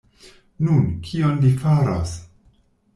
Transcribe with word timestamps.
Nun, 0.69 0.87
kion 1.09 1.39
li 1.45 1.55
faros? 1.63 2.19